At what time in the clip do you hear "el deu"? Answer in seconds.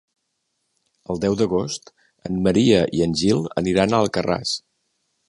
1.13-1.35